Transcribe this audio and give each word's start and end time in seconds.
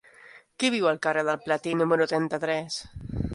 Qui 0.63 0.71
viu 0.75 0.87
al 0.91 0.97
carrer 1.03 1.25
del 1.27 1.37
Platí 1.43 1.75
número 1.83 2.09
trenta-tres? 2.15 2.81